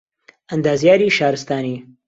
ئەندازیاریی 0.49 1.09
شارستانی 1.17 1.75